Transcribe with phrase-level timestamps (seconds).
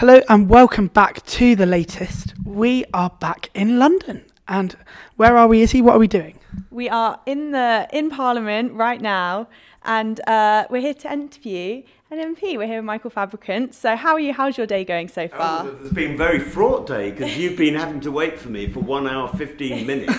[0.00, 2.34] Hello and welcome back to the latest.
[2.44, 4.26] We are back in London.
[4.46, 4.76] And
[5.16, 5.80] where are we, Izzy?
[5.80, 6.38] What are we doing?
[6.70, 9.48] We are in the in Parliament right now,
[9.86, 12.56] and uh, we're here to interview an MP.
[12.56, 13.74] We're here with Michael Fabricant.
[13.74, 14.32] So, how are you?
[14.32, 15.66] How's your day going so far?
[15.66, 18.68] Oh, it's been a very fraught day because you've been having to wait for me
[18.68, 20.14] for one hour fifteen minutes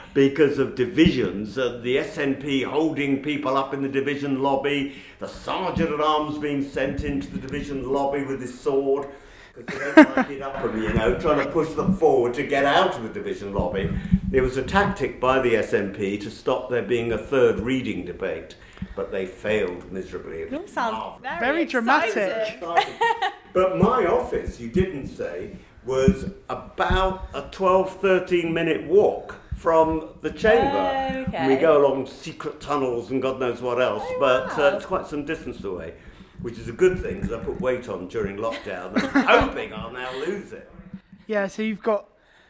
[0.14, 1.56] because of divisions.
[1.56, 6.68] Uh, the SNP holding people up in the division lobby, the sergeant at arms being
[6.68, 9.08] sent into the division lobby with his sword.
[9.56, 12.44] Because they don't like it up them, you know, trying to push them forward to
[12.44, 13.90] get out of the division lobby.
[14.30, 18.54] It was a tactic by the SNP to stop there being a third reading debate,
[18.96, 20.42] but they failed miserably.
[20.42, 22.60] It all sounds very, Very dramatic.
[23.52, 30.30] but my office, you didn't say, was about a 12, 13 minute walk from the
[30.30, 31.24] chamber.
[31.28, 31.48] Okay.
[31.48, 34.64] We go along secret tunnels and God knows what else, Oh, but wow.
[34.72, 35.94] uh, it's quite some distance away,
[36.42, 38.92] which is a good thing because I put weight on during lockdown.
[39.14, 40.70] I'm hoping I'll now lose it.
[41.26, 42.06] Yeah, so you've got.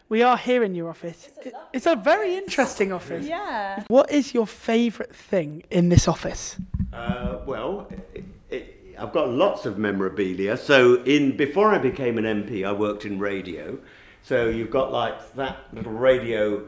[0.08, 1.28] We are here in your office.
[1.44, 3.26] It- It's a very interesting office.
[3.26, 3.84] Yeah.
[3.88, 6.56] What is your favourite thing in this office?
[6.92, 10.56] Uh, well, it, it, I've got lots of memorabilia.
[10.56, 13.78] So, in before I became an MP, I worked in radio.
[14.22, 16.64] So you've got like that little radio.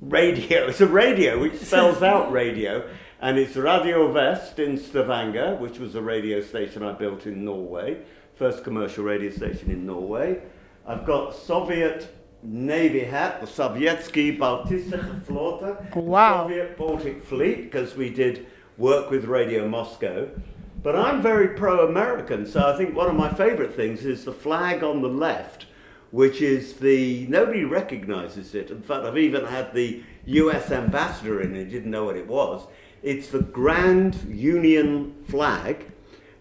[0.00, 0.66] Radio.
[0.68, 2.88] It's a radio which spells out radio,
[3.20, 7.98] and it's Radio Vest in Stavanger, which was a radio station I built in Norway,
[8.36, 10.40] first commercial radio station in Norway.
[10.86, 16.44] I've got Soviet Navy hat, the Sovietsky Baltische Flotte, the Wow.
[16.44, 18.46] Soviet Baltic Fleet, because we did
[18.78, 20.28] work with Radio Moscow.
[20.82, 24.32] But I'm very pro American, so I think one of my favourite things is the
[24.32, 25.66] flag on the left,
[26.12, 27.26] which is the.
[27.26, 28.70] Nobody recognises it.
[28.70, 32.66] In fact, I've even had the US ambassador in and didn't know what it was.
[33.02, 35.86] It's the Grand Union flag,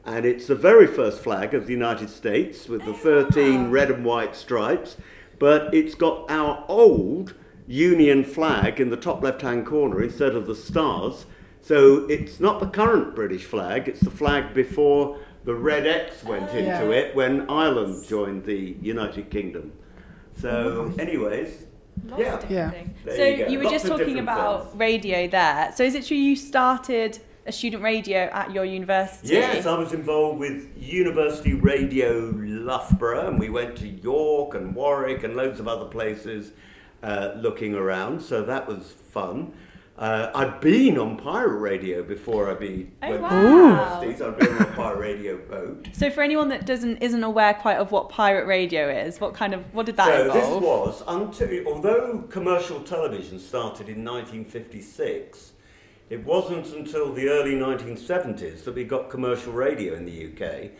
[0.05, 4.05] and it's the very first flag of the United States with the 13 red and
[4.05, 4.97] white stripes,
[5.39, 7.33] but it's got our old
[7.67, 11.25] Union flag in the top left hand corner instead of the stars.
[11.61, 16.49] So it's not the current British flag, it's the flag before the red X went
[16.53, 16.99] oh, into Yeah.
[16.99, 19.71] it when Ireland joined the United Kingdom.
[20.37, 21.65] So, anyways,
[22.07, 22.33] Lots yeah.
[22.33, 22.69] of different Yeah.
[22.71, 22.97] things.
[23.15, 24.79] So you you were Lots just talking about things.
[24.79, 25.71] radio there.
[25.75, 29.33] So is it true you started a student radio at your university?
[29.35, 35.23] Yes, I was involved with University Radio Loughborough, and we went to York and Warwick
[35.23, 36.51] and loads of other places
[37.03, 38.21] uh, looking around.
[38.21, 39.53] So that was fun.
[39.97, 43.29] Uh, I'd been on pirate radio before I be Oh, went wow.
[43.29, 45.87] to university, so I'd been on a pirate radio boat.
[45.93, 49.53] So for anyone that doesn't isn't aware quite of what pirate radio is, what kind
[49.53, 50.97] of what did that so involve?
[50.97, 55.53] this was until although commercial television started in 1956,
[56.09, 60.71] it wasn't until the early 1970s that we got commercial radio in the UK.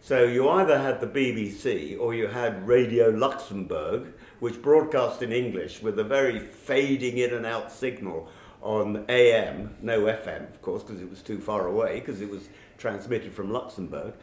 [0.00, 5.80] So you either had the BBC or you had Radio Luxembourg, which broadcast in English
[5.80, 8.28] with a very fading in and out signal
[8.60, 12.48] on AM, no FM, of course, because it was too far away, because it was
[12.78, 14.14] transmitted from Luxembourg.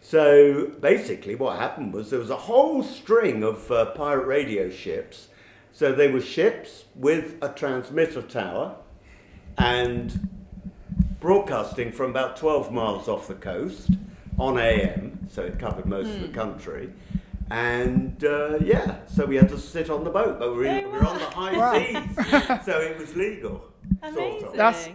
[0.00, 5.28] So basically, what happened was there was a whole string of uh, pirate radio ships.
[5.72, 8.76] So they were ships with a transmitter tower
[9.58, 10.28] and
[11.20, 13.90] broadcasting from about 12 miles off the coast
[14.38, 16.92] on AM, so it covered most of the country.
[17.50, 20.84] And uh, yeah, so we had to sit on the boat, but we were, in,
[20.84, 21.72] Oh, we were on the high Wow.
[21.74, 23.64] seas, so it was legal.
[24.02, 24.40] Amazing.
[24.40, 24.56] Sort of.
[24.56, 24.88] That's-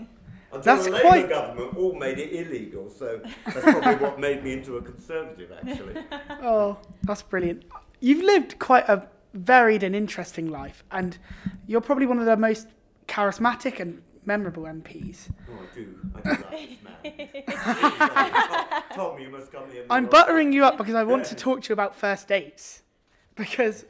[0.51, 4.43] Until That's the Labour quite- government all made it illegal, so that's probably what made
[4.43, 5.95] me into a conservative, actually.
[6.43, 7.63] Oh, that's brilliant.
[7.99, 11.17] You've lived quite a varied and interesting life, and
[11.65, 12.67] you're probably one of the most
[13.07, 15.29] charismatic and memorable MPs.
[15.49, 15.99] Oh, I do.
[16.15, 18.83] I do like this man.
[18.93, 19.85] Tom, you must come here.
[19.89, 22.81] I'm buttering you up because I want to talk to you about first dates.
[23.35, 23.85] Because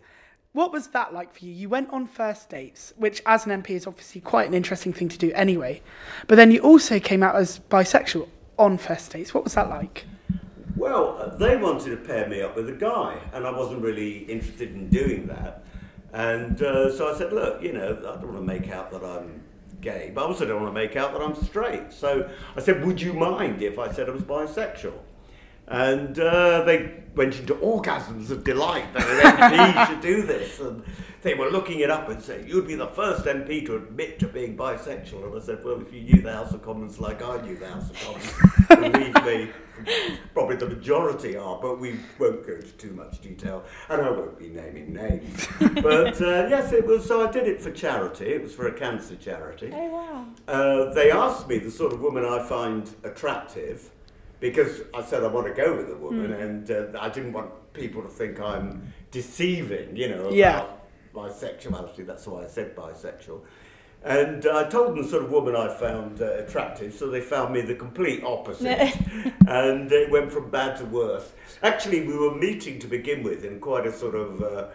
[0.54, 1.52] what was that like for you?
[1.52, 5.10] You went on first dates, which as an MP is obviously quite an interesting thing
[5.10, 5.82] to do anyway.
[6.28, 8.28] But then you also came out as bisexual
[8.58, 9.34] on first dates.
[9.34, 10.06] What was that like?
[10.76, 14.20] Well, uh, they wanted to pair me up with a guy, and I wasn't really
[14.20, 15.64] interested in doing that.
[16.14, 19.04] And uh, so I said, look, you know, I don't want to make out that
[19.04, 19.44] I'm
[19.84, 21.94] gay, but I also don't want to make out that I'm straight.
[21.94, 24.94] So I said, would you mind if I said I was bisexual?
[25.68, 30.60] And uh, they went into orgasms of delight that an MP should do this.
[30.60, 30.84] And
[31.24, 34.28] they were looking it up and saying, you'd be the first MP to admit to
[34.28, 35.24] being bisexual.
[35.24, 37.70] And I said, well, if you knew the House of Commons like I knew the
[37.70, 39.50] House of Commons, believe me,
[40.34, 43.64] probably the majority are, but we won't go into too much detail.
[43.90, 45.48] And I won't be naming names.
[45.82, 48.26] but uh, yes, it was, so I did it for charity.
[48.26, 49.72] It was for a cancer charity.
[49.74, 50.26] Oh wow.
[50.46, 53.90] Uh, they asked me the sort of woman I find attractive
[54.44, 56.42] because I said I want to go with a woman, Hmm.
[56.44, 60.66] and uh, I didn't want people to think I'm deceiving, you know, Yeah.
[61.14, 62.04] my sexuality.
[62.04, 63.40] That's why I said bisexual.
[64.04, 67.54] And I told them the sort of woman I found uh, attractive, so they found
[67.54, 68.94] me the complete opposite.
[69.48, 71.32] and it went from bad to worse.
[71.62, 74.66] Actually, we were meeting to begin with in quite a sort of uh,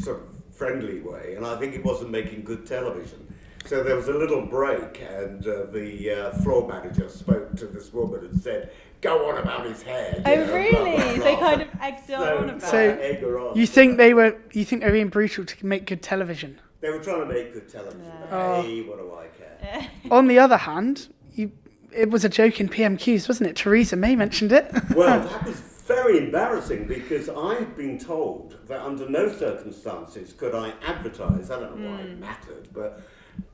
[0.00, 3.25] sort of friendly way, and I think it wasn't making good television.
[3.66, 7.92] So there was a little break, and uh, the uh, floor manager spoke to this
[7.92, 8.70] woman and said,
[9.00, 10.96] "Go on about his hair." you Oh, know, really?
[10.96, 11.24] blah, blah.
[11.24, 13.24] They kind of egged So- on about So- it.
[13.24, 13.56] on.
[13.56, 14.36] You think they were?
[14.52, 16.60] You think they were being brutal to make good television?
[16.80, 18.12] they were trying to make good television?
[18.30, 18.62] Oh.
[18.62, 19.88] Hey, what do I care?
[20.12, 21.50] On the other hand, you,
[21.90, 23.56] it was a joke in PMQs, wasn't it?
[23.56, 24.70] Theresa May mentioned it.
[24.94, 30.54] Well, that was very embarrassing because I had been told that under no circumstances could
[30.54, 31.50] I advertise.
[31.50, 32.08] I don't know why Hmm.
[32.12, 33.00] it mattered, but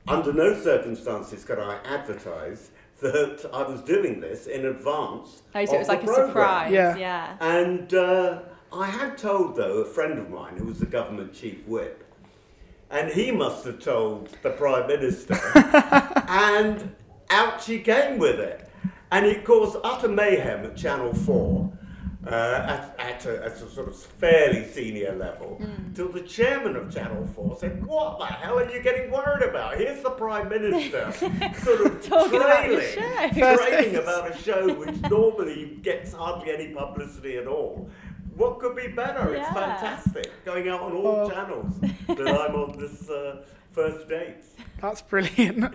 [0.07, 2.71] under no circumstances could I advertise
[3.01, 5.43] that I was doing this in advance.
[5.53, 6.71] Oh, so it was the like a surprise.
[6.71, 6.95] Yeah.
[6.95, 7.37] Yeah.
[7.39, 8.39] And uh,
[8.71, 12.03] I had told, though, a friend of mine who was the government chief whip,
[12.89, 15.39] and he must have told the Prime Minister,
[16.27, 16.95] and
[17.29, 18.69] out she came with it.
[19.11, 21.71] And it caused utter mayhem at Channel 4.
[22.25, 25.61] Uh, at, at, a, at a sort of fairly senior level,
[25.93, 29.75] till the chairman of Channel 4 said, What the hell are you getting worried about?
[29.77, 31.11] Here's the Prime Minister
[31.61, 33.57] sort of Talking about the trailing, show.
[33.57, 37.89] trailing about a show which normally gets hardly any publicity at all.
[38.37, 39.35] What could be better?
[39.35, 40.31] It's fantastic.
[40.45, 41.29] Going out on all Oh.
[41.29, 41.73] channels
[42.07, 43.43] that I'm on this uh,
[43.73, 44.45] first date.
[44.81, 45.73] That's brilliant.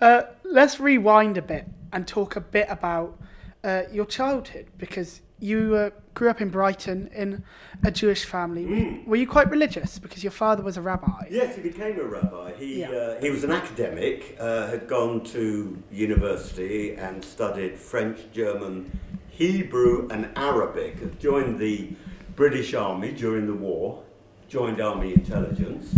[0.00, 3.18] Uh, let's rewind a bit and talk a bit about
[3.64, 7.42] uh, your childhood because you uh, grew up in Brighton in
[7.82, 8.64] a Jewish family.
[8.64, 9.06] Mm.
[9.06, 11.24] Were you quite religious because your father was a rabbi?
[11.30, 12.52] Yes, he became a rabbi.
[12.58, 12.90] He, Yeah.
[12.90, 18.90] uh, he was an academic, uh, had gone to university and studied French, German,
[19.30, 21.00] Hebrew, and Arabic.
[21.00, 21.90] Had joined the
[22.36, 24.02] British Army during the war,
[24.48, 25.94] joined Army Intelligence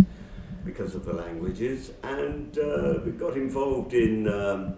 [0.63, 4.77] because of the languages, and uh, got involved in um,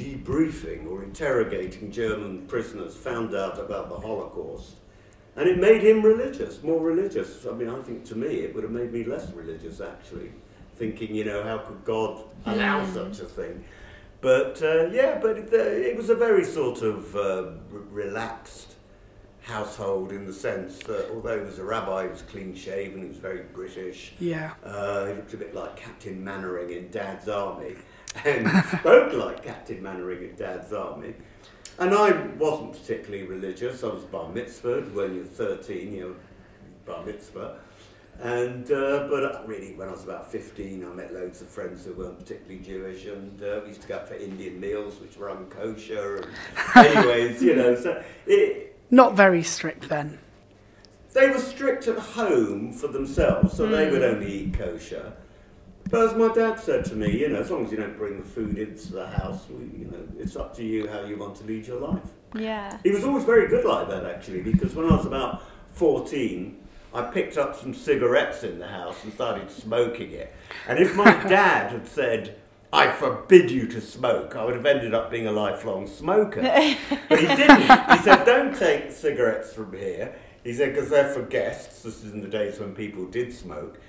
[0.00, 4.76] debriefing or interrogating German prisoners, found out about the Holocaust.
[5.36, 7.46] And it made him religious, more religious.
[7.46, 10.32] I mean, I think to me it would have made me less religious, actually.
[10.76, 13.64] Thinking, you know, how could God allow such a thing?
[14.20, 18.74] But uh, yeah, but it, uh, it was a very sort of uh, r- relaxed
[19.42, 23.08] household in the sense that although he was a rabbi, he was clean shaven, he
[23.08, 24.12] was very British.
[24.20, 24.52] Yeah.
[24.64, 27.76] Uh, he looked a bit like Captain Mainwaring in Dad's Army
[28.24, 31.14] and spoke like Captain Mainwaring in Dad's Army.
[31.78, 33.82] And I wasn't particularly religious.
[33.82, 36.14] I was bar mitzvahed when you're 13, you're
[36.84, 37.58] bar mitzvah.
[38.22, 41.94] And, uh, but really, when I was about 15, I met loads of friends who
[41.94, 45.28] weren't particularly Jewish, and uh, we used to go out for Indian meals, which were
[45.28, 46.28] unkosher.
[46.74, 50.18] And anyways, you know, so it, Not very strict then.
[51.14, 55.14] they were strict at home for themselves, so they would only eat kosher.
[55.90, 58.18] But as my dad said to me, you know, as long as you don't bring
[58.18, 61.36] the food into the house, we, you know, it's up to you how you want
[61.36, 62.08] to lead your life.
[62.34, 62.78] Yeah.
[62.84, 65.42] He was always very good like that, actually, because when I was about
[65.72, 66.56] 14,
[66.94, 70.32] I picked up some cigarettes in the house and started smoking it.
[70.68, 72.36] And if my dad had said,
[72.72, 76.40] I forbid you to smoke, I would have ended up being a lifelong smoker.
[77.08, 77.62] But he didn't.
[77.62, 80.14] He said, Don't take cigarettes from here.
[80.44, 81.82] He said, Because they're for guests.
[81.82, 83.80] This is in the days when people did smoke.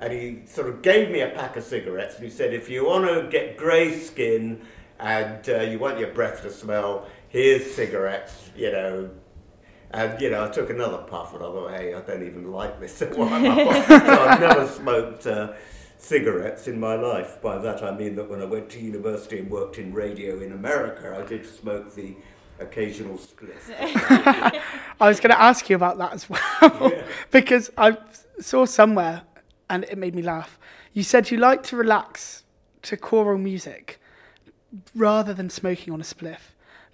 [0.00, 2.86] And he sort of gave me a pack of cigarettes and he said, If you
[2.86, 4.62] want to get grey skin
[4.98, 9.10] and uh, you want your breath to smell, here's cigarettes, you know.
[9.92, 12.80] And, you know, I took another puff and I thought, hey, I don't even like
[12.80, 12.96] this.
[12.98, 15.52] so I've never smoked uh,
[15.98, 17.42] cigarettes in my life.
[17.42, 20.52] By that I mean that when I went to university and worked in radio in
[20.52, 22.14] America, I did smoke the
[22.60, 23.68] occasional spliff.
[25.00, 26.92] I was going to ask you about that as well
[27.30, 27.96] because I
[28.40, 29.22] saw somewhere
[29.70, 30.58] and it made me laugh.
[30.92, 32.42] You said you like to relax
[32.82, 34.00] to choral music
[34.94, 36.40] rather than smoking on a spliff,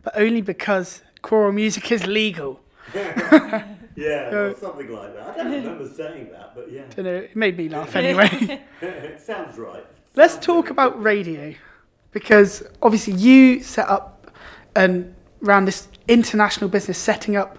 [0.03, 2.61] but only because choral music is legal.
[2.95, 3.65] yeah,
[4.31, 5.29] well, something like that.
[5.29, 8.63] I don't remember saying that, but yeah, Don't know, it made me laugh anyway.
[8.81, 9.85] it sounds right.
[10.15, 11.55] Let's Sounds talk about radio
[12.13, 14.31] because obviously you set up
[14.75, 17.59] and ran this international business setting up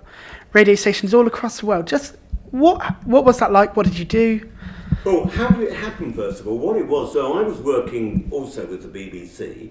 [0.53, 1.88] radio stations all across the world.
[1.88, 2.15] Just
[2.51, 3.75] what what was that like?
[3.75, 4.50] What did you do?
[5.06, 6.58] Well, how did it happen, first of all?
[6.58, 9.70] What it was, so I was working also with the BBC,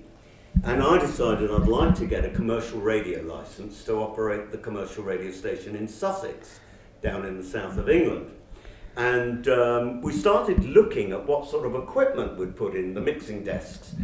[0.64, 5.04] and I decided I'd like to get a commercial radio license to operate the commercial
[5.04, 6.60] radio station in Sussex,
[7.02, 8.30] down in the south of England.
[8.96, 13.44] And um, we started looking at what sort of equipment we'd put in the mixing
[13.44, 13.94] desks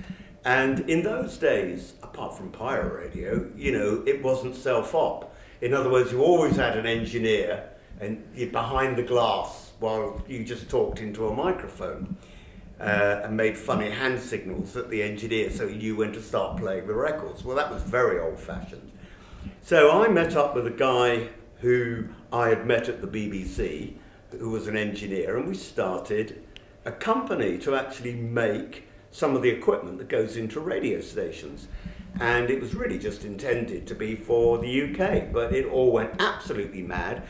[0.44, 5.34] And in those days, apart from pirate radio, you know, it wasn't self-op.
[5.60, 10.44] In other words, you always had an engineer and you're behind the glass while you
[10.44, 12.16] just talked into a microphone
[12.80, 16.86] uh, and made funny hand signals at the engineer so knew when to start playing
[16.86, 17.44] the records.
[17.44, 18.90] Well, that was very old-fashioned.
[19.60, 21.28] So I met up with a guy
[21.60, 23.94] who I had met at the BBC,
[24.30, 26.42] who was an engineer, and we started
[26.84, 31.68] a company to actually make some of the equipment that goes into radio stations.
[32.20, 36.20] And it was really just intended to be for the UK, but it all went
[36.20, 37.22] absolutely mad.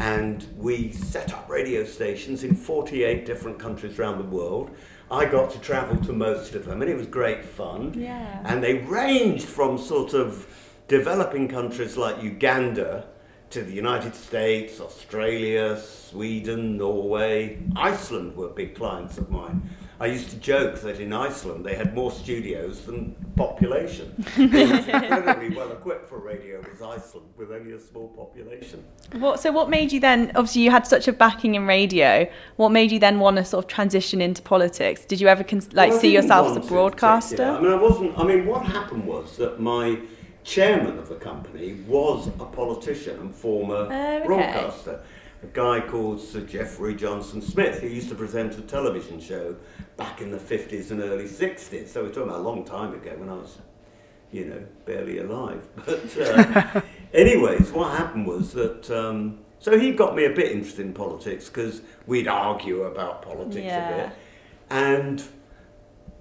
[0.00, 4.70] And we set up radio stations in 48 different countries around the world.
[5.10, 7.94] I got to travel to most of them, and it was great fun.
[7.96, 8.42] Yeah.
[8.44, 10.46] And they ranged from sort of
[10.86, 13.06] developing countries like Uganda
[13.50, 19.70] to the United States, Australia, Sweden, Norway, Iceland were big clients of mine.
[20.00, 24.24] I used to joke that in Iceland they had more studios than population.
[24.38, 28.84] It was incredibly well equipped for radio was Iceland with only a small population.
[29.12, 30.30] What, so what made you then?
[30.36, 32.28] Obviously, you had such a backing in radio.
[32.56, 35.04] What made you then want to sort of transition into politics?
[35.04, 37.36] Did you ever cons- like Well, see yourself as want a to, broadcaster?
[37.42, 37.56] yeah.
[37.56, 38.18] I mean, I wasn't.
[38.18, 39.98] I mean, what happened was that my
[40.44, 44.26] chairman of the company was a politician and former Oh, okay.
[44.26, 45.00] broadcaster,
[45.42, 49.54] a guy called Sir Geoffrey Johnson Smith, who used to present a television show
[49.96, 51.88] back in the 50s and early 60s.
[51.88, 53.58] So we're talking about a long time ago when I was,
[54.32, 55.66] you know, barely alive.
[55.86, 56.80] But uh,
[57.14, 58.90] anyways, what happened was that.
[58.90, 63.64] Um, so he got me a bit interested in politics because we'd argue about politics
[63.64, 63.88] Yeah.
[63.88, 64.16] a bit.
[64.70, 65.22] And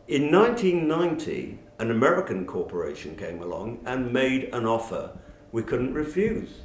[0.07, 5.11] in 1990, an American corporation came along and made an offer
[5.51, 6.61] we couldn't refuse.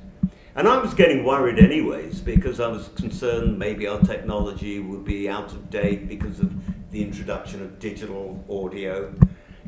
[0.54, 5.28] And I was getting worried anyways because I was concerned maybe our technology would be
[5.28, 6.52] out of date because of
[6.90, 9.14] the introduction of digital audio.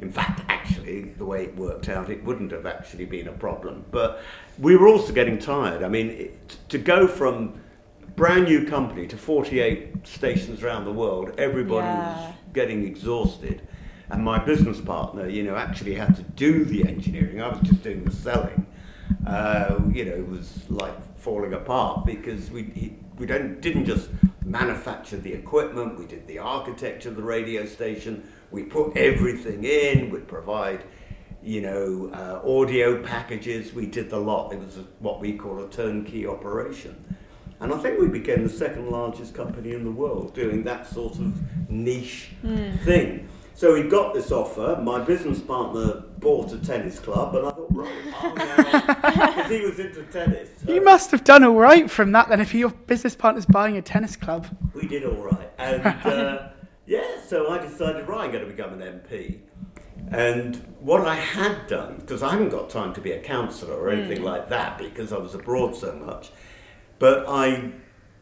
[0.03, 3.87] In fact, actually, the way it worked out, it wouldn't have actually been a problem.
[3.91, 4.21] But
[4.59, 5.83] we were also getting tired.
[5.83, 7.59] I mean, it, to go from
[8.15, 12.27] brand new company to 48 stations around the world, everybody Yeah.
[12.27, 13.63] was getting exhausted.
[14.11, 17.41] And my business partner, you know, actually had to do the engineering.
[17.41, 18.67] I was just doing the selling.
[19.27, 24.09] Uh, you know, it was like falling apart because we he, we don't didn't just
[24.45, 25.99] manufacture the equipment.
[25.99, 28.29] We did the architecture of the radio station.
[28.51, 30.11] We put everything in.
[30.11, 30.85] We provide,
[31.43, 33.73] you know, uh, audio packages.
[33.73, 34.53] We did the lot.
[34.53, 37.05] It was a, what we call a turnkey operation.
[37.61, 41.15] And I think we became the second largest company in the world doing that sort
[41.15, 41.33] of
[41.71, 42.31] niche
[42.85, 43.29] thing.
[43.55, 44.79] So we got this offer.
[44.83, 50.03] My business partner bought a tennis club, and I thought, I'll because he was into
[50.05, 50.51] tennis.
[50.65, 53.77] so You must have done all right from that then if your business partner's buying
[53.77, 54.47] a tennis club.
[54.75, 55.51] We did all right.
[55.59, 56.49] And uh,
[56.87, 59.41] yeah, so I decided, right, I'm going to become an MP.
[60.11, 63.91] And what I had done, because I haven't got time to be a councillor or
[63.91, 66.31] anything like that because I was abroad so much,
[66.99, 67.73] but I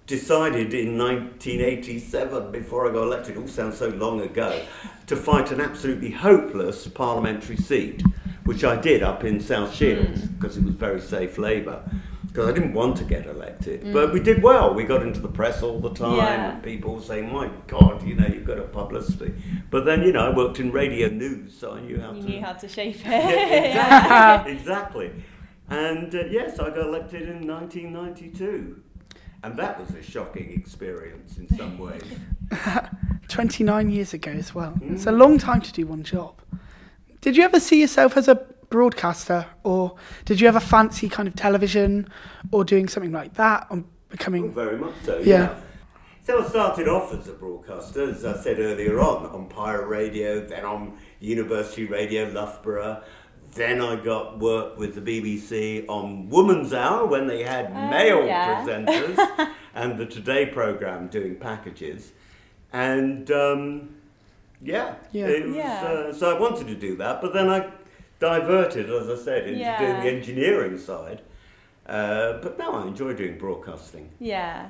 [0.06, 4.62] decided in 1987, before I got elected, it all sounds so long ago,
[5.06, 8.02] to fight an absolutely hopeless parliamentary seat,
[8.44, 9.76] which I did up in South hmm.
[9.76, 11.82] Shields because it was very safe Labour.
[12.26, 13.92] Because I didn't want to get elected, hmm.
[13.92, 14.72] but we did well.
[14.72, 16.52] We got into the press all the time, Yeah.
[16.52, 19.34] and people saying, "My God, you know, you've got a publicity."
[19.70, 22.16] But then, you know, I worked in radio news, so I knew how to.
[22.16, 23.74] You to knew how to shape it.
[23.74, 24.52] yeah, exactly.
[24.52, 25.24] exactly.
[25.68, 28.82] And uh, yes, I got elected in 1992.
[29.44, 32.02] And that was a shocking experience in some ways.
[33.28, 34.70] 29 years ago as well.
[34.70, 34.94] Hmm.
[34.94, 36.40] It's a long time to do one job.
[37.22, 38.34] Did you ever see yourself as a
[38.68, 42.08] broadcaster or did you ever fancy kind of television
[42.50, 43.78] or doing something like that or
[44.12, 45.24] Oh, becoming very much so, Yeah.
[45.24, 45.54] yeah.
[46.24, 50.40] So I started off as a broadcaster, as I said earlier on, on Pirate Radio,
[50.46, 53.02] then on University Radio Loughborough.
[53.54, 58.64] Then I got work with the BBC on Woman's Hour when they had male yeah.
[58.66, 62.12] presenters and the Today programme doing packages.
[62.72, 63.96] And um,
[64.62, 65.26] yeah, Yeah.
[65.26, 65.82] it was, Yeah.
[65.84, 67.70] Uh, so I wanted to do that, but then I
[68.18, 69.78] diverted, as I said, into Yeah.
[69.78, 71.22] doing the engineering side.
[71.86, 74.10] Uh, but now I enjoy doing broadcasting.
[74.20, 74.68] Yeah.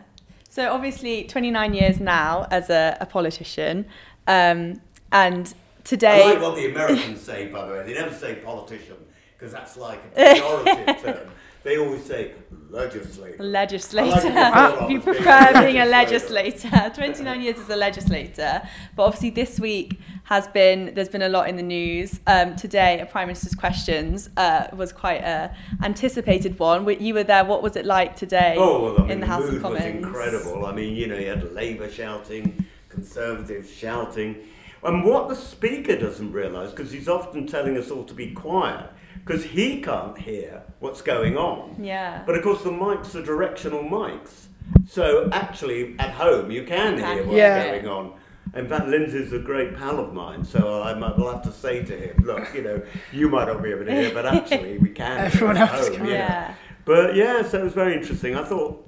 [0.48, 3.86] So obviously, 29 years now as a, a politician,
[4.26, 4.80] um,
[5.10, 5.52] and
[5.84, 6.22] today.
[6.24, 7.82] I like what the Americans say, by the way.
[7.86, 8.96] They never say politician
[9.36, 11.28] because that's like a pejorative term.
[11.64, 12.32] They always say
[12.70, 13.42] legislator.
[13.42, 14.30] Legislator.
[14.30, 16.68] Like you prefer being a legislator.
[16.68, 16.90] legislator.
[16.94, 18.62] 29 years as a legislator.
[18.96, 22.18] But obviously, this week has been, there's been a lot in the news.
[22.26, 26.88] Um, today, a Prime Minister's Questions uh, was quite a anticipated one.
[27.00, 27.44] You were there.
[27.44, 29.62] What was it like today Oh, well, I mean, in the the House mood of
[29.62, 29.84] Commons?
[29.84, 30.66] was incredible.
[30.66, 34.36] I mean, you know, you had Labour shouting, Conservatives shouting.
[34.84, 38.90] And what the speaker doesn't realise, because he's often telling us all to be quiet,
[39.24, 41.76] because he can't hear what's going on.
[41.82, 42.22] Yeah.
[42.26, 44.46] But of course, the mics are directional mics.
[44.88, 47.70] So actually, at home, you can hear what's Yeah.
[47.70, 48.12] going on.
[48.54, 51.82] In fact, Lindsay's a great pal of mine, so I might will have to say
[51.84, 54.88] to him, look, you know, you might not be able to hear, but actually we
[55.02, 55.18] can.
[55.20, 56.06] Everyone at else home, can.
[56.06, 56.12] you.
[56.12, 56.54] Yeah.
[56.84, 58.36] But yeah, so it was very interesting.
[58.36, 58.86] I thought,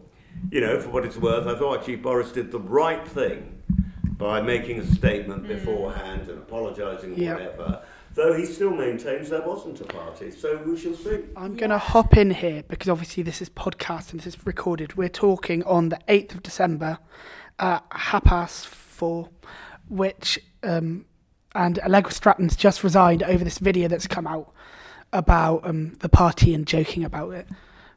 [0.51, 3.63] you know, for what it's worth, I thought actually Boris did the right thing
[4.19, 5.49] by making a statement mm.
[5.49, 7.83] beforehand and apologising or whatever.
[8.15, 11.25] Though he still maintains there wasn't a party, so we shall see.
[11.37, 14.97] I'm going to hop in here because obviously this is podcast and this is recorded.
[14.97, 16.99] We're talking on the 8th of December
[17.59, 19.31] at half past four,
[19.89, 21.07] which, um,
[21.57, 24.53] and Allegra Stratton's just resigned over this video that's come out
[25.13, 27.49] about um, the party and joking about it.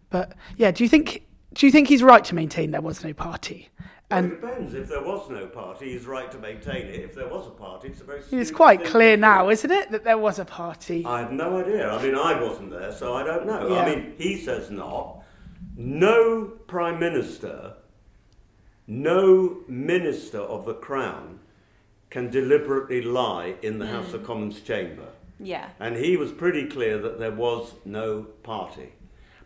[0.10, 3.14] But yeah, do you think do you think he's right to maintain there was no
[3.14, 3.70] party?
[4.10, 4.74] Well, And it depends.
[4.74, 7.04] If there was no party, he's right to maintain it.
[7.04, 8.22] If there was a party, it's a very.
[8.32, 11.04] it's quite clear now, isn't it, that there was a party?
[11.06, 11.92] I have no idea.
[11.92, 13.68] I mean, I wasn't there, so I don't know.
[13.68, 13.82] Yeah.
[13.82, 15.24] I mean, he says not.
[15.76, 17.74] No prime minister,
[18.88, 21.40] no minister of the crown
[22.10, 24.26] can deliberately lie in the House of mm.
[24.26, 25.10] Commons chamber.
[25.40, 25.70] Yeah.
[25.80, 28.94] And he was pretty clear that there was no party.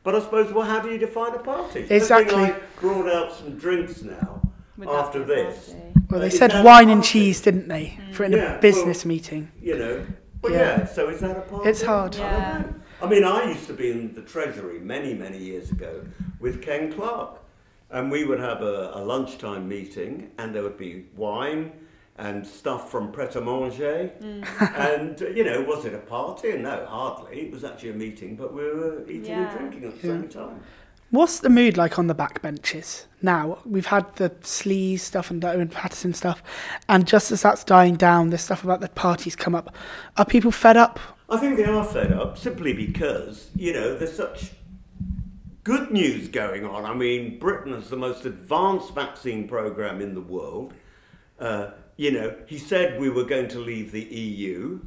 [0.04, 1.86] But I suppose, well, how do you define a party?
[1.90, 2.44] Exactly.
[2.44, 4.42] I brought out some drinks now
[4.90, 5.74] after be this.
[6.10, 8.62] Well, they is said that a wine and cheese, didn't they, for in Yeah, a
[8.62, 9.52] business well- meeting?
[9.62, 10.06] You know.
[10.42, 10.58] But Yeah.
[10.80, 11.70] yeah, so is that a party?
[11.70, 12.16] It's hard.
[12.16, 12.54] I Yeah.
[12.64, 12.76] don't know.
[13.04, 16.02] I mean, I used to be in the Treasury many, many years ago
[16.40, 17.38] with Ken Clarke.
[17.90, 21.74] And we would have a, a lunchtime meeting, and there would be wine
[22.18, 24.12] and stuff from Pret a Manger.
[24.78, 26.54] and, uh, you know, was it a party?
[26.58, 27.42] No, hardly.
[27.42, 29.50] It was actually a meeting, but we were eating Yeah.
[29.50, 30.14] and drinking at the Yeah.
[30.14, 30.62] same time.
[31.12, 33.60] What's the mood like on the backbenches now?
[33.66, 36.42] We've had the sleaze stuff and Owen Paterson stuff,
[36.88, 39.76] and just as that's dying down, this stuff about the parties come up.
[40.16, 41.02] Are people fed up?
[41.30, 44.52] I think they are fed up simply because, you know, there's such
[45.66, 46.86] good news going on.
[46.86, 50.74] I mean, Britain has the most advanced vaccine program in the world.
[51.38, 54.80] Uh, you know, he said we were going to leave the EU.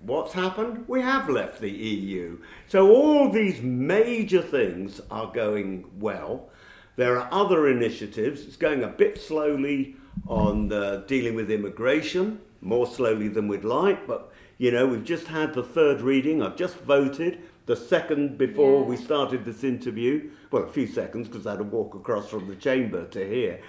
[0.00, 0.84] What's happened?
[0.88, 2.38] We have left the EU.
[2.68, 6.48] So all these major things are going well.
[6.96, 8.42] There are other initiatives.
[8.42, 14.06] It's going a bit slowly on uh, dealing with immigration, more slowly than we'd like,
[14.06, 16.42] but you know, we've just had the third reading.
[16.42, 18.86] I've just voted the second before Yeah.
[18.86, 20.30] we started this interview.
[20.50, 23.60] Well, a few seconds because I had to walk across from the chamber to here.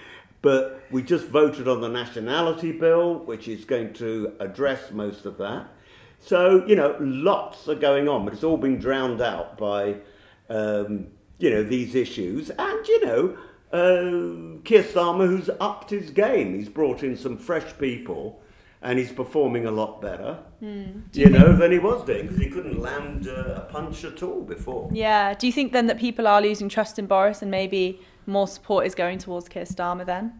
[0.42, 5.36] But we just voted on the nationality bill, which is going to address most of
[5.38, 5.68] that.
[6.20, 9.96] So, you know, lots are going on, but it's all been drowned out by,
[10.48, 12.50] um, you know, these issues.
[12.50, 13.38] And, you know,
[13.72, 18.40] uh, Keir Starmer, who's upped his game, he's brought in some fresh people
[18.82, 22.80] and he's performing a lot better, you know, than he was doing because he couldn't
[22.80, 24.88] land uh, a punch at all before.
[24.92, 25.34] Yeah.
[25.34, 28.86] Do you think then that people are losing trust in Boris and maybe more support
[28.86, 30.32] is going towards Keir Starmer then?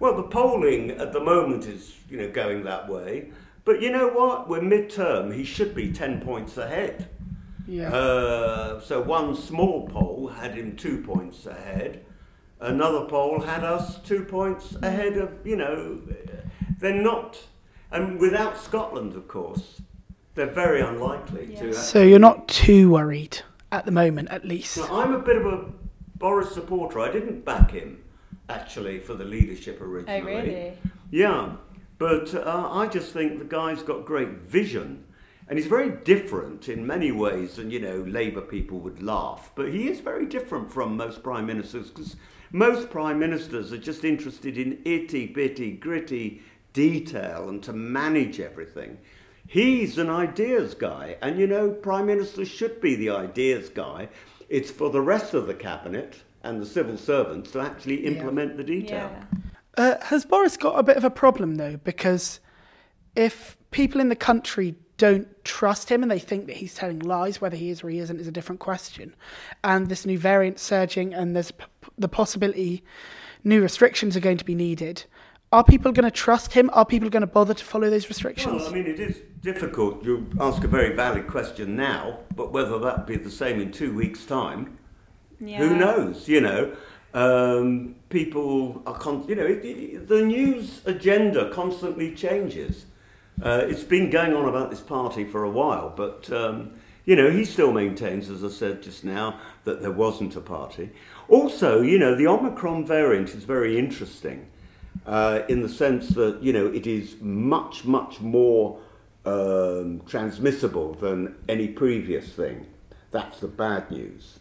[0.00, 3.30] Well, the polling at the moment is, you know, going that way.
[3.64, 4.48] But you know what?
[4.48, 5.30] We're mid-term.
[5.32, 7.08] He should be 10 points ahead.
[7.66, 7.92] Yeah.
[7.92, 12.04] Uh, so one small poll had him two points ahead.
[12.60, 16.00] Another poll had us two points ahead of, you know,
[16.78, 17.40] they're not.
[17.90, 19.80] And without Scotland, of course,
[20.34, 21.72] they're very unlikely to.
[21.74, 24.76] so you're not too worried at the moment, at least.
[24.78, 25.66] Now, I'm a bit of a
[26.16, 27.00] Boris supporter.
[27.00, 28.02] I didn't back him,
[28.48, 30.20] actually, for the leadership originally.
[30.20, 30.72] Oh, really?
[31.10, 31.52] Yeah,
[32.02, 35.04] but uh, I just think the guy's got great vision.
[35.46, 39.52] And he's very different in many ways than, you know, Labour people would laugh.
[39.54, 42.16] But he is very different from most prime ministers because
[42.50, 48.98] most prime ministers are just interested in itty bitty, gritty detail and to manage everything.
[49.46, 51.18] He's an ideas guy.
[51.22, 54.08] And, you know, prime ministers should be the ideas guy.
[54.48, 58.64] It's for the rest of the cabinet and the civil servants to actually implement the
[58.64, 59.08] detail.
[59.12, 59.51] Yeah.
[59.76, 61.76] Uh, has Boris got a bit of a problem though?
[61.78, 62.40] Because
[63.16, 67.40] if people in the country don't trust him and they think that he's telling lies,
[67.40, 69.14] whether he is or he isn't is a different question.
[69.64, 71.64] And this new variant surging, and there's p-
[71.98, 72.84] the possibility
[73.44, 75.04] new restrictions are going to be needed.
[75.50, 76.70] Are people going to trust him?
[76.72, 78.62] Are people going to bother to follow those restrictions?
[78.62, 80.04] Well, I mean, it is difficult.
[80.04, 83.92] You ask a very valid question now, but whether that be the same in two
[83.94, 84.78] weeks' time,
[85.40, 85.58] Yeah.
[85.58, 86.28] who knows?
[86.28, 86.76] You know,
[87.14, 92.86] um, people are, con- you know, it, it, the news agenda constantly changes.
[93.42, 96.72] Uh, it's been going on about this party for a while, but um,
[97.04, 100.90] you know, he still maintains, as I said just now, that there wasn't a party.
[101.28, 104.46] Also, you know, the Omicron variant is very interesting
[105.06, 108.78] uh, in the sense that you know it is much much more
[109.24, 112.66] um, transmissible than any previous thing.
[113.10, 114.38] That's the bad news.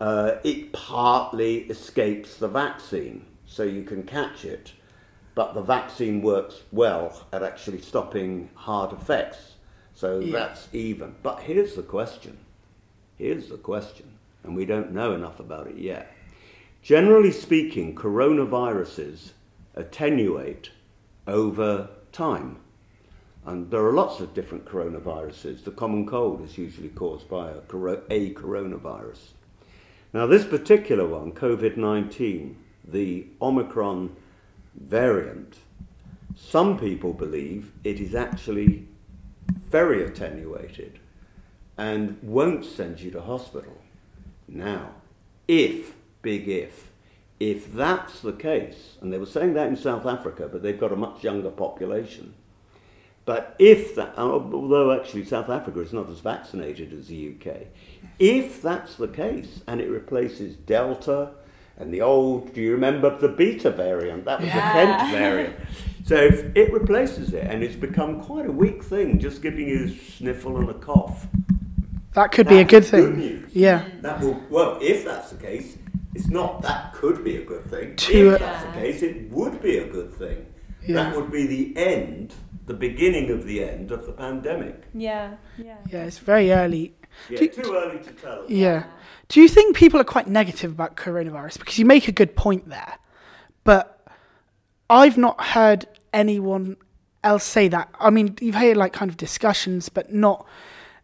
[0.00, 4.72] Uh, it partly escapes the vaccine, so you can catch it,
[5.34, 9.54] but the vaccine works well at actually stopping hard effects.
[9.94, 10.32] So Yeah.
[10.32, 11.16] that's even.
[11.22, 12.38] But here's the question.
[13.16, 14.12] Here's the question,
[14.44, 16.14] and we don't know enough about it yet.
[16.82, 19.32] Generally speaking, coronaviruses
[19.74, 20.70] attenuate
[21.26, 22.58] over time.
[23.44, 25.64] And there are lots of different coronaviruses.
[25.64, 27.58] The common cold is usually caused by a,
[28.10, 29.32] a coronavirus.
[30.12, 34.16] Now, this particular one, COVID 19, the Omicron
[34.74, 35.56] variant,
[36.34, 38.86] some people believe it is actually
[39.70, 40.98] very attenuated
[41.76, 43.76] and won't send you to hospital.
[44.48, 44.90] Now,
[45.46, 46.90] if, big if,
[47.38, 50.92] if that's the case, and they were saying that in South Africa, but they've got
[50.92, 52.34] a much younger population.
[53.28, 57.66] But if that, oh, although actually South Africa is not as vaccinated as the UK,
[58.18, 61.32] if that's the case and it replaces Delta
[61.76, 64.24] and the old, do you remember the Beta variant?
[64.24, 64.54] That was Yeah.
[64.54, 65.56] the Kent variant.
[66.06, 69.84] So if it replaces it and it's become quite a weak thing, just giving you
[69.84, 71.26] a sniffle and a cough,
[72.14, 73.18] That could be a That's good good thing.
[73.18, 73.50] news.
[73.54, 73.84] Yeah.
[74.00, 75.76] that will, well, if that's the case,
[76.14, 77.94] it's not that could be a good thing.
[77.94, 80.46] To- if that's the case, it would be a good thing.
[80.86, 80.94] Yeah.
[80.96, 82.32] That would be the end,
[82.68, 84.84] the beginning of the end of the pandemic.
[84.94, 85.78] Yeah, yeah.
[85.90, 86.94] Yeah, it's very early.
[87.28, 88.44] Yeah, Do- too early to tell.
[88.48, 88.84] Yeah.
[89.28, 91.58] Do you think people are quite negative about coronavirus?
[91.58, 92.94] Because you make a good point there.
[93.64, 94.06] But
[94.88, 96.76] I've not heard anyone
[97.24, 97.88] else say that.
[97.98, 100.46] I mean, you've heard like kind of discussions, but not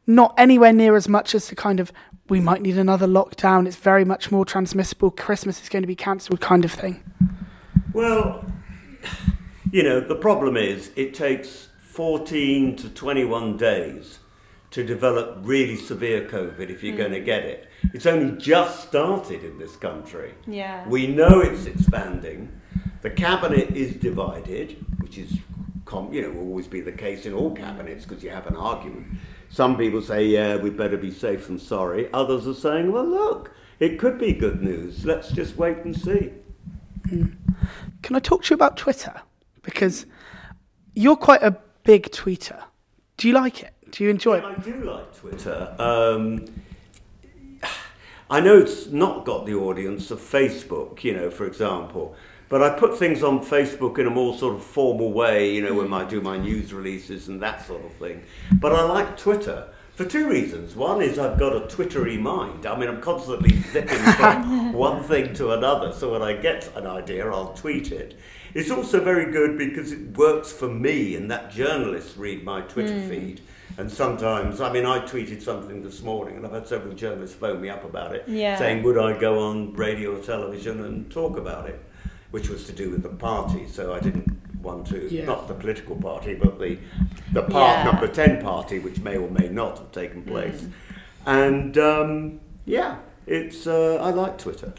[0.06, 1.90] not anywhere near as much as the kind of
[2.28, 3.66] we might need another lockdown.
[3.66, 5.10] It's very much more transmissible.
[5.10, 7.02] Christmas is going to be cancelled, kind of thing.
[7.92, 8.44] Well,
[9.74, 14.20] you know, the problem is it takes 14 to 21 days
[14.70, 16.98] to develop really severe COVID if you're hmm.
[16.98, 17.66] going to get it.
[17.92, 20.34] It's only just started in this country.
[20.46, 20.88] Yeah.
[20.88, 22.52] We know it's expanding.
[23.02, 25.32] The cabinet is divided, which is,
[25.86, 28.54] com- you know, will always be the case in all cabinets because you have an
[28.54, 29.18] argument.
[29.48, 32.08] Some people say, yeah, we'd better be safe than sorry.
[32.12, 35.04] Others are saying, well, look, it could be good news.
[35.04, 36.30] Let's just wait and see.
[37.08, 37.26] Hmm.
[38.02, 39.20] Can I talk to you about Twitter?
[39.64, 40.06] Because
[40.94, 42.62] you're quite a big tweeter.
[43.16, 43.72] Do you like it?
[43.90, 44.58] Do you enjoy Yeah, it?
[44.58, 45.74] I do like Twitter.
[45.78, 46.44] Um,
[48.30, 52.16] I know it's not got the audience of Facebook, you know, for example,
[52.48, 55.74] but I put things on Facebook in a more sort of formal way, you know,
[55.74, 58.22] when I do my news releases and that sort of thing.
[58.52, 60.74] But I like Twitter for two reasons.
[60.74, 62.66] One is I've got a Twittery mind.
[62.66, 66.86] I mean, I'm constantly zipping from one thing to another, so when I get an
[66.86, 68.18] idea, I'll tweet it.
[68.54, 73.00] It's also very good because it works for me, and that journalists read my Twitter
[73.08, 73.40] feed.
[73.76, 77.60] And sometimes, I mean, I tweeted something this morning, and I've had several journalists phone
[77.60, 78.56] me up about it, Yeah.
[78.56, 81.82] saying, would I go on radio or television and talk about it?
[82.30, 84.30] Which was to do with the party, so I didn't
[84.62, 85.24] want to, Yeah.
[85.24, 86.78] not the political party, but the,
[87.32, 87.84] the part Yeah.
[87.90, 90.64] number 10 party, which may or may not have taken place.
[91.26, 94.72] And um, yeah, it's, uh, I like Twitter.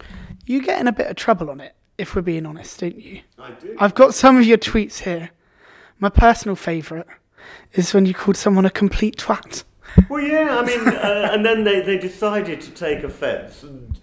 [0.45, 3.21] You get in a bit of trouble on it, if we're being honest, don't you?
[3.39, 3.75] I do.
[3.79, 5.29] I've got some of your tweets here.
[5.99, 7.05] My personal favourite
[7.73, 9.63] is when you called someone a complete twat.
[10.09, 13.63] Well, yeah, I mean, uh, and then they, they decided to take offence.
[13.63, 13.97] And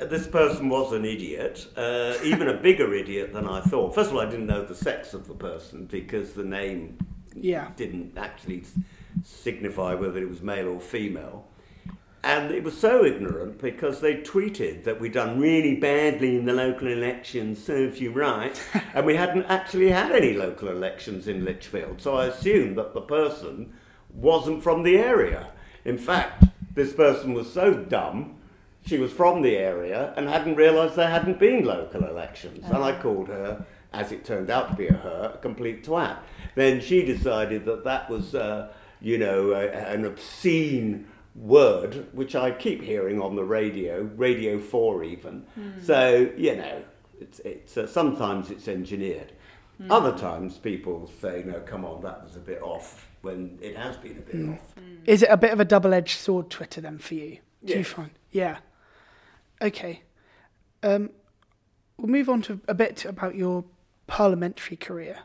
[0.00, 3.94] this person was an idiot, uh, even a bigger idiot than I thought.
[3.94, 6.96] First of all, I didn't know the sex of the person because the name
[7.34, 7.68] Yeah.
[7.76, 8.64] didn't actually
[9.22, 11.46] signify whether it was male or female.
[12.22, 16.52] And it was so ignorant because they tweeted that we'd done really badly in the
[16.52, 18.60] local elections, serves you right,
[18.94, 22.00] and we hadn't actually had any local elections in Lichfield.
[22.00, 23.72] So I assumed that the person
[24.12, 25.48] wasn't from the area.
[25.86, 28.36] In fact, this person was so dumb,
[28.86, 32.64] she was from the area and hadn't realised there hadn't been local elections.
[32.66, 36.18] And I called her, as it turned out to be a her, a complete twat.
[36.54, 42.50] Then she decided that that was, uh, you know, a, an obscene word, which I
[42.50, 45.46] keep hearing on the radio, Radio 4 even.
[45.82, 46.82] So, you know,
[47.20, 49.32] it's, it's, uh, sometimes it's engineered.
[49.88, 53.96] Other times people say, no, come on, that was a bit off, when it has
[53.96, 54.74] been a bit off.
[55.06, 57.38] Is it a bit of a double edged sword Twitter then for you?
[57.64, 58.10] Do you find?
[58.30, 58.58] Yeah.
[59.62, 60.02] Okay.
[60.82, 61.10] Um,
[61.96, 63.64] we'll move on to a bit about your
[64.06, 65.20] parliamentary career.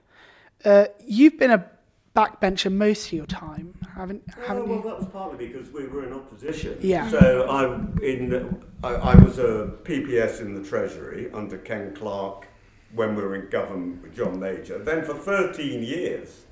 [0.63, 1.69] Uh, you've been a
[2.15, 4.83] backbencher most of your time, haven't haven't well, you?
[4.83, 6.77] that was partly because we were in opposition.
[6.81, 7.09] Yeah.
[7.09, 12.47] So I in I, I was a PPS in the Treasury under Ken Clarke
[12.93, 14.77] when we were in government with John Major.
[14.79, 16.45] Then for 13 years,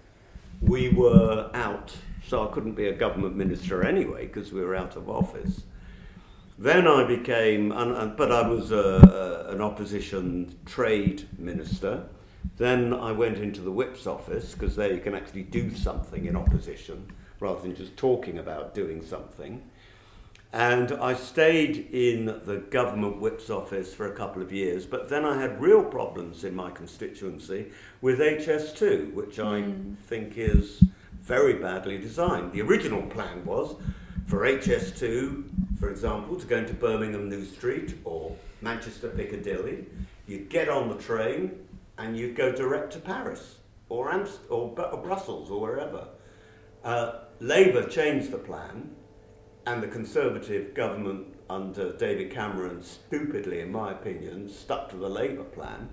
[0.62, 1.96] we were out,
[2.28, 5.64] so I couldn't be a government minister anyway because we were out of office.
[6.58, 12.06] Then I became, but I was a, an opposition trade minister.
[12.58, 16.36] Then I went into the whip's office because there you can actually do something in
[16.36, 17.08] opposition
[17.40, 19.64] rather than just talking about doing something.
[20.54, 25.26] And I stayed in the government whip's office for a couple of years, but then
[25.26, 29.98] I had real problems in my constituency with HS2, which I mm.
[29.98, 30.84] think is
[31.20, 32.52] very badly designed.
[32.52, 33.76] The original plan was
[34.28, 39.88] for HS2, for example, to go into Birmingham New Street or Manchester Piccadilly.
[40.28, 41.63] You'd get on the train
[41.98, 46.08] and you'd go direct to Paris or, Amst- or, B- or Brussels or wherever.
[46.84, 48.96] Uh, Labour changed the plan
[49.66, 55.44] and the Conservative government under David Cameron, stupidly, in my opinion, stuck to the Labour
[55.44, 55.90] plan,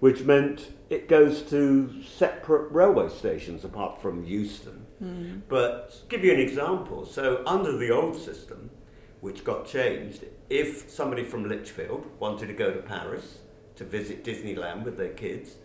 [0.00, 4.86] which meant it goes to separate railway stations apart from Euston.
[5.02, 5.42] Mm.
[5.48, 7.04] But give you an example.
[7.04, 8.70] So, under the old system,
[9.20, 13.38] which got changed, if somebody from Lichfield wanted to go to Paris
[13.76, 15.56] to visit Disneyland with their kids,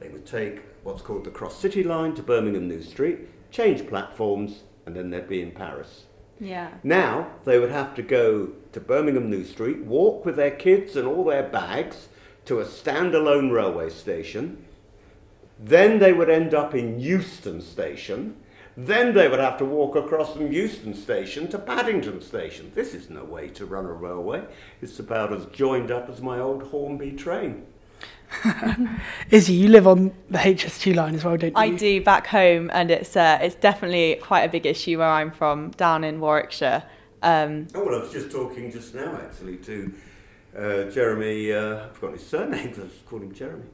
[0.00, 3.20] they would take what's called the Cross City Line to Birmingham New Street,
[3.50, 6.04] change platforms, and then they'd be in Paris.
[6.40, 6.72] Yeah.
[6.82, 11.06] Now they would have to go to Birmingham New Street, walk with their kids and
[11.06, 12.08] all their bags
[12.46, 14.64] to a standalone railway station.
[15.58, 18.36] Then they would end up in Euston Station.
[18.76, 22.72] Then they would have to walk across from Euston Station to Paddington Station.
[22.74, 24.44] This is no way to run a railway.
[24.80, 27.66] It's about as joined up as my old Hornby train.
[29.30, 31.56] Izzy, you live on the HS2 line as well, don't you?
[31.56, 35.30] I do back home, and it's uh, it's definitely quite a big issue where I'm
[35.30, 36.82] from, down in Warwickshire.
[37.22, 39.92] Um, oh well, I was just talking just now actually to
[40.56, 41.52] uh, Jeremy.
[41.52, 42.74] Uh, I've forgotten his surname.
[42.74, 43.64] So I just called him Jeremy.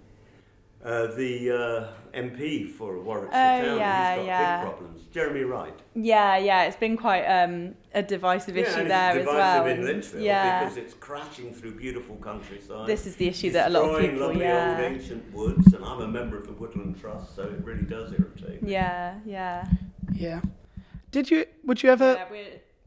[0.84, 3.78] Uh, the uh, MP for Warwickshire oh, Town.
[3.78, 4.62] Yeah, he's got yeah.
[4.62, 5.02] big problems.
[5.12, 5.74] Jeremy Wright.
[5.96, 9.66] Yeah, yeah, it's been quite um, a divisive yeah, issue there as well.
[9.66, 10.60] in Lichfield yeah.
[10.60, 12.86] because it's crashing through beautiful countryside.
[12.86, 14.28] This is the issue that a lot of people.
[14.28, 14.76] lovely yeah.
[14.76, 18.12] old ancient woods, and I'm a member of the Woodland Trust, so it really does
[18.12, 18.72] irritate me.
[18.72, 19.66] Yeah, yeah.
[20.12, 20.40] Yeah.
[21.10, 21.46] Did you?
[21.64, 22.24] Would you ever?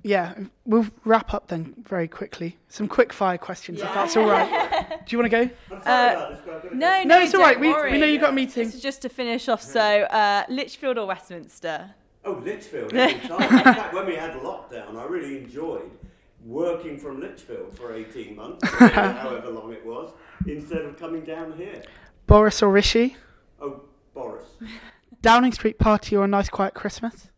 [0.03, 2.57] Yeah, yeah, we'll wrap up then very quickly.
[2.69, 3.87] Some quick fire questions, yeah.
[3.87, 4.89] if that's all right.
[5.05, 5.75] Do you want to go?
[5.85, 6.35] Uh,
[6.71, 7.59] no, no, no, it's all right.
[7.59, 8.65] We, we know you've got a meeting.
[8.65, 9.61] This is just to finish off.
[9.61, 11.91] So, uh, Lichfield or Westminster?
[12.23, 12.93] Oh, Lichfield.
[12.93, 15.89] in fact, when we had lockdown, I really enjoyed
[16.45, 20.11] working from Lichfield for 18 months, however long it was,
[20.47, 21.81] instead of coming down here.
[22.27, 23.15] Boris or Rishi?
[23.59, 23.83] Oh,
[24.13, 24.47] Boris.
[25.21, 27.29] Downing Street party or a nice quiet Christmas?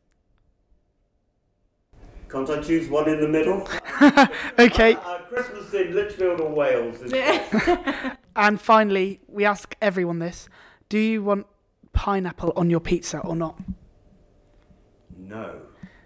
[2.34, 3.69] Can't I choose one in the middle?
[4.58, 4.96] okay.
[4.96, 7.13] Uh, uh, Christmas in Lichfield or Wales.
[8.36, 10.50] and finally, we ask everyone this:
[10.89, 11.46] Do you want
[11.91, 13.62] pineapple on your pizza or not?
[15.15, 15.62] No,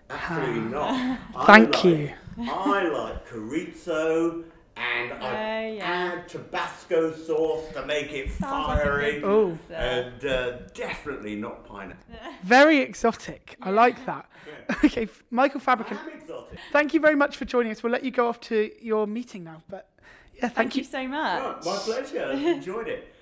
[0.10, 1.20] absolutely not.
[1.46, 2.12] Thank like, you.
[2.42, 4.44] I like chorizo
[4.78, 6.14] and I uh, yeah.
[6.14, 9.22] add Tabasco sauce to make it Sounds fiery.
[9.22, 12.16] Like and uh, definitely not pineapple.
[12.44, 13.58] Very exotic.
[13.62, 14.30] I like that.
[14.48, 14.76] Yeah.
[14.84, 16.00] Okay, Michael Fabricant.
[16.72, 17.84] Thank you very much for joining us.
[17.84, 19.62] We'll let you go off to your meeting now.
[19.70, 19.90] But
[20.36, 20.82] yeah, thank, thank you.
[20.82, 21.42] you so much.
[21.42, 22.32] Oh, my pleasure.
[22.32, 23.14] Enjoyed it.